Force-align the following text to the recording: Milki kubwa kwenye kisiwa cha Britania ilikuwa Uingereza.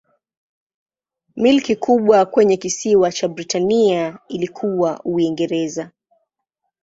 Milki 1.35 1.75
kubwa 1.75 2.25
kwenye 2.25 2.57
kisiwa 2.57 3.11
cha 3.11 3.27
Britania 3.27 4.19
ilikuwa 4.27 5.01
Uingereza. 5.03 5.91